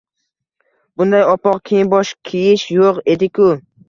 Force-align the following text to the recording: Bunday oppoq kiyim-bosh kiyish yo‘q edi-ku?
Bunday 1.01 1.25
oppoq 1.33 1.59
kiyim-bosh 1.71 2.13
kiyish 2.31 2.65
yo‘q 2.79 3.03
edi-ku? 3.15 3.51